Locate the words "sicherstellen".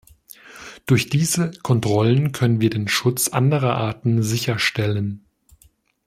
4.23-5.25